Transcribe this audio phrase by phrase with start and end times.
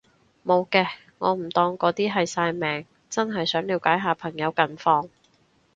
[0.41, 0.83] 無嘅，
[1.19, 5.09] 我唔當嗰啲係曬命，真係想了解下朋友近況